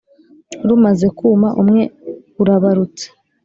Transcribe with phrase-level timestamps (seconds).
[0.67, 1.81] Rumaze kuma umwe
[2.41, 3.05] urabarutse